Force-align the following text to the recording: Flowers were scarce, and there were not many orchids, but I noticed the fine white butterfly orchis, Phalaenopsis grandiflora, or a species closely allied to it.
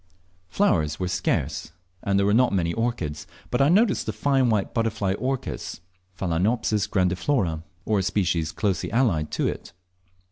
Flowers 0.49 0.99
were 0.99 1.07
scarce, 1.07 1.73
and 2.01 2.17
there 2.17 2.25
were 2.25 2.33
not 2.33 2.51
many 2.51 2.73
orchids, 2.73 3.27
but 3.51 3.61
I 3.61 3.69
noticed 3.69 4.07
the 4.07 4.11
fine 4.11 4.49
white 4.49 4.73
butterfly 4.73 5.13
orchis, 5.13 5.79
Phalaenopsis 6.17 6.87
grandiflora, 6.89 7.61
or 7.85 7.99
a 7.99 8.01
species 8.01 8.51
closely 8.51 8.91
allied 8.91 9.29
to 9.33 9.47
it. 9.47 9.73